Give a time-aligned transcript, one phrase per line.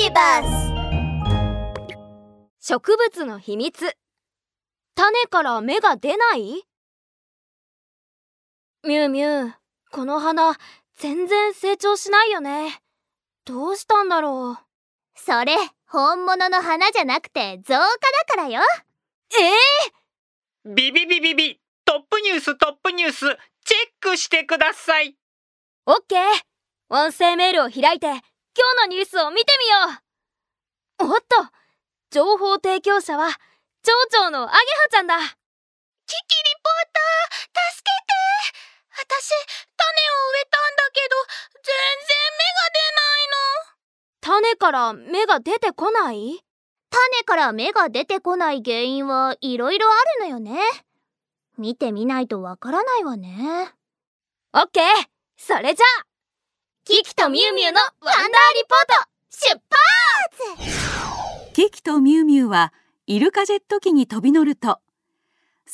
[0.00, 0.72] ビバス
[2.60, 3.96] 植物の秘密。
[4.94, 6.62] 種から芽が出ない？
[8.86, 9.54] ミュウミュウ
[9.90, 10.56] この花
[10.98, 12.80] 全然成長しないよね。
[13.44, 14.56] どうしたんだろう？
[15.16, 15.56] それ
[15.88, 17.96] 本物の花じゃなくて造花だ
[18.28, 18.60] からよ。
[19.32, 19.46] え？
[19.46, 23.26] えー、ビビビビビトップニューストップニュース
[23.64, 25.16] チェックしてください。
[25.86, 26.20] オッケー。
[26.88, 28.06] 音声メールを開いて
[28.58, 29.52] 今日のニュースを見て
[30.98, 31.12] みよう。
[31.14, 31.24] おっと
[32.10, 34.58] 情報提供者は町長のアゲハ
[34.90, 35.16] ちゃんだ。
[35.16, 37.38] キキリポーター
[37.70, 38.18] 助けて。
[38.98, 41.14] 私種を植えたんだけど
[41.62, 41.70] 全
[42.02, 44.50] 然芽が出ないの。
[44.50, 46.40] 種から芽が出てこない？
[46.90, 50.58] 種から芽が出てこない原因はいろいろあるのよね。
[51.58, 53.72] 見てみないとわからないわね。
[54.52, 54.84] オッケー
[55.36, 56.07] それじゃあ
[56.88, 59.60] キキとミュウミュウのワンダーリポート出
[60.56, 62.72] 発キキとミュウミュウは
[63.06, 64.80] イルカジェット機に飛び乗ると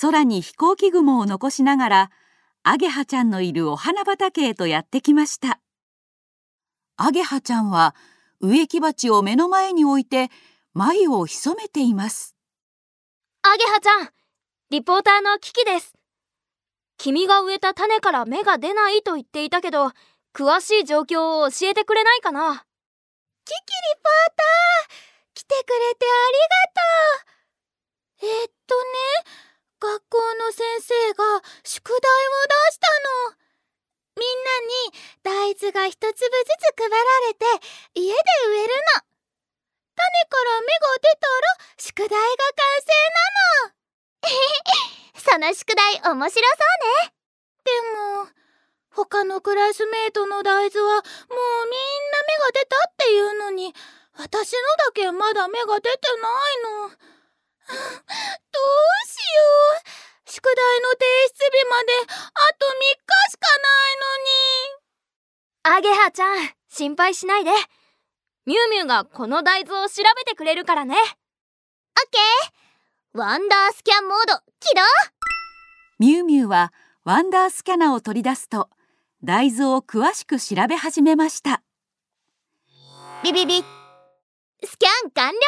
[0.00, 2.10] 空に飛行機雲を残しながら
[2.64, 5.60] アゲハちゃんのいるお花畑へとやってきました。
[6.96, 7.94] アゲハちゃんは
[8.40, 10.30] 植木鉢を目の前に置いて
[10.72, 12.34] 眉を潜めています。
[13.42, 14.10] アゲハちゃん
[14.70, 15.94] リポーターのキキです。
[16.96, 19.92] 君が植えた種から芽が出ないと言っていたけど
[20.34, 22.66] 詳しい状況を教えてくれないかな？
[23.44, 23.62] キキリ
[24.02, 29.38] ポーター来てくれてありがとうえー、っとね
[29.78, 32.88] 学校の先生が宿題を出した
[33.30, 33.44] の。
[34.16, 36.96] みんなに大豆が一粒ずつ配ら
[37.28, 37.44] れて
[37.94, 39.02] 家で植えるの。
[39.94, 43.38] 種から芽が出たら宿題が完成な
[43.70, 43.74] の。
[45.30, 46.56] その宿題面白そ
[47.02, 47.13] うね。
[48.94, 53.74] 他のクラスメートの大豆はもうみんな芽が出たっていうのに、
[54.16, 56.88] 私のだけまだ芽が出てないの。
[56.88, 57.78] どう
[59.06, 59.42] しよ
[60.26, 60.30] う。
[60.30, 63.96] 宿題の提出日まであと3日しかない
[65.66, 65.78] のに。
[65.78, 67.50] アゲハちゃん、心配しないで。
[68.46, 70.96] ミュウミュウがこの大豆を調べてくれるからね。
[70.96, 71.02] オッ
[72.10, 74.82] ケーワンダースキャンモード起動
[75.98, 76.72] ミュウミュウは
[77.04, 78.68] ワンダースキャナを取り出すと
[79.24, 81.62] 大豆を詳しく調べ始めました
[83.22, 83.64] ビビビ
[84.62, 85.40] スキャン完了？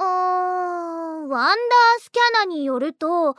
[0.00, 3.36] うーん、ワンダースキャナによると、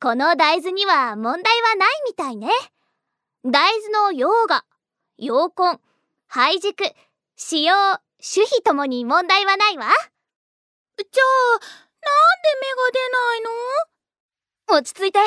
[0.00, 2.48] この大豆には問題はないみたいね。
[3.44, 4.64] 大豆の溶河、
[5.18, 5.78] 溶根、
[6.30, 6.94] 胚軸、
[7.36, 9.84] 使用、種皮ともに問題はないわ。
[9.84, 9.96] じゃあ、
[11.54, 11.60] なん
[12.42, 13.40] で芽が出ない
[14.72, 14.78] の？
[14.78, 15.18] 落ち着いて。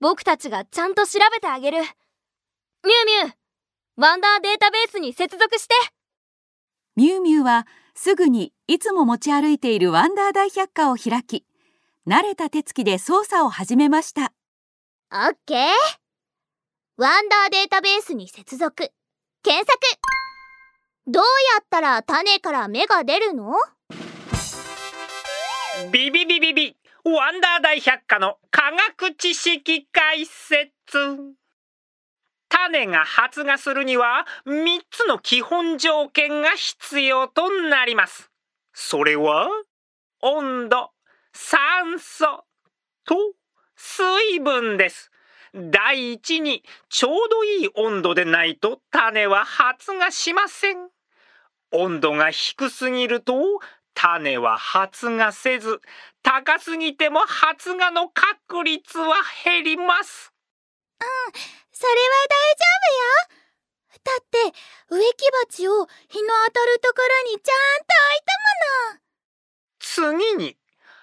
[0.00, 1.78] 僕たちがちゃんと調べてあげる。
[2.84, 2.94] ミュ
[3.24, 3.34] ウミュウ、
[3.96, 5.74] ワンダーデータベースに接続して。
[6.94, 11.44] ミュウミュウはすぐにいつも持ち歩いているワンダー大百科を開き
[12.06, 14.32] 慣れた手つきで操作を始めました。
[15.10, 15.58] オッケー。
[16.96, 18.92] ワンダーデータベースに接続。
[19.42, 19.78] 検索。
[21.08, 21.24] どう
[21.56, 23.54] やったら種から芽が出るの？
[25.90, 26.76] ビビビビビ。
[27.04, 30.58] ワンダー大百科の科学知識解説
[32.48, 38.30] 種が発芽するには3つの基本条件が必要となります。
[38.72, 39.48] それは
[40.20, 40.90] 温度、
[41.32, 42.44] 酸素
[43.04, 43.16] と
[43.76, 45.10] 水分です。
[45.54, 50.88] 第一にちょうどいい温度でないと種は発芽しません。
[51.72, 53.34] 温度が低すぎると
[53.94, 55.80] 種は発芽せず
[56.22, 60.32] 高すぎても発芽の確率は減ります。
[61.00, 61.98] うんそれは
[62.28, 63.38] 大丈夫よ。
[64.04, 64.58] だって
[64.90, 68.34] 植木鉢を日の当たるところにちゃんと置いた
[69.98, 70.34] もの。
[70.34, 70.56] 次に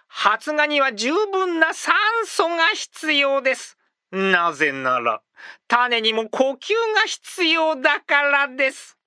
[0.08, 1.94] 発芽には十分な酸
[2.26, 3.78] 素が必要です。
[4.12, 5.22] なぜなら
[5.68, 8.98] 種にも呼吸が必要だからです。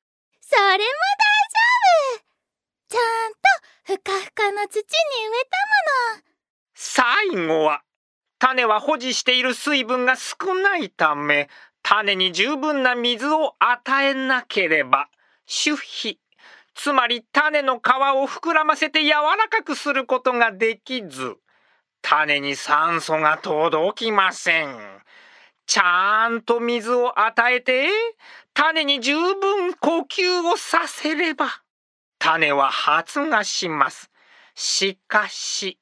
[0.40, 0.86] それも大丈
[2.16, 2.24] 夫。
[2.88, 3.38] ちゃんと
[3.84, 6.22] ふかふかの土に植えたもの。
[6.74, 7.82] 最後は
[8.38, 11.48] 種は保持している水分が少ないため
[11.82, 15.08] 種に十分な水を与えなければ
[15.46, 16.20] 種皮
[16.74, 21.36] つまり種の皮を膨らませて柔らかくすることができず
[22.02, 24.78] 種に酸素が届きません。
[25.66, 27.88] ちゃんと水を与えて
[28.54, 31.46] 種に十分呼吸をさせれば
[32.18, 34.10] 種は発芽します。
[34.54, 35.78] しかし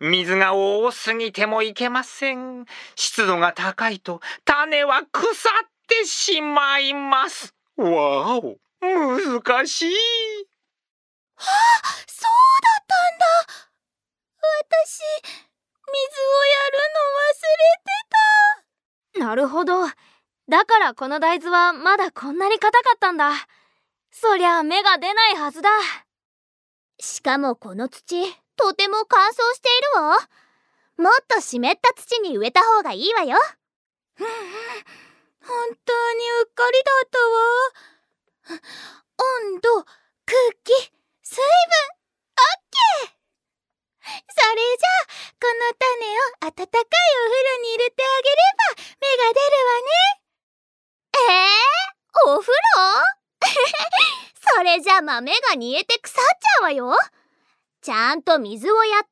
[0.00, 2.66] 水が多すぎてもいけません。
[2.94, 5.32] 湿度が高いと種は腐っ
[5.88, 7.54] てしまいます。
[7.76, 9.94] わお、難しい。
[11.38, 11.42] あ
[12.06, 13.26] そうだったんだ
[14.70, 15.02] 私
[15.86, 19.86] 水をやるの忘れてたなるほど
[20.48, 23.32] だからこの大豆はまだこんなに硬かったんだ
[24.10, 25.68] そりゃ芽が出ないはずだ
[26.98, 28.24] しかもこの土
[28.56, 30.18] とても乾燥しているわ。
[30.96, 33.38] もっと湿った土に植えた方がいいわよ。
[34.18, 34.26] 本
[35.84, 38.60] 当にうっかりだったわ。
[39.52, 40.72] 温度空気
[41.22, 41.44] 水分
[42.32, 43.16] オッケー。
[44.06, 45.08] それじゃあ
[45.40, 49.92] この種を温かいお風呂に入れてあげれば芽が出るわね。
[51.16, 53.04] えー、お風呂？
[54.56, 56.96] それじゃ豆が煮えて腐っちゃうわよ
[57.86, 59.08] ちゃんと水をやって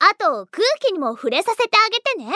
[0.00, 2.32] あと空気にも触れさせてあげてね。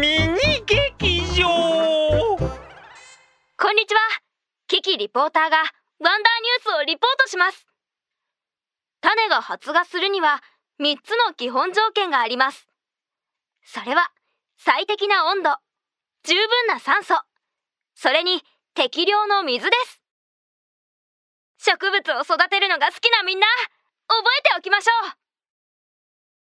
[0.00, 1.46] ミニ劇場。
[1.46, 1.54] こ
[3.70, 4.00] んにちは。
[4.66, 5.66] キキリポーターがワン
[6.00, 7.68] ダーニュースをリポートします。
[9.00, 10.42] 種が発芽するには
[10.80, 12.66] 3つの基本条件があります。
[13.62, 14.10] それは
[14.58, 15.56] 最適な温度。
[16.24, 17.14] 十分な酸素。
[17.94, 18.42] それに
[18.74, 20.03] 適量の水です
[21.64, 23.46] 植物を育てるのが好きなみんな
[24.06, 25.23] 覚えておきましょう。